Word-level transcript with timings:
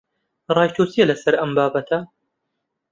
ڕای 0.55 0.69
تۆ 0.75 0.83
چییە 0.91 1.05
لەسەر 1.09 1.33
ئەم 1.39 1.51
بابەتە؟ 1.57 1.97